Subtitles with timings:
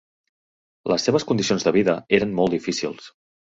[0.91, 3.13] Les seves condicions de vida eren molt difícils.